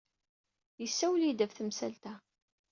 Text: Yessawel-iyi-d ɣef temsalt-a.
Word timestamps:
Yessawel-iyi-d 0.81 1.39
ɣef 1.43 1.51
temsalt-a. 1.53 2.13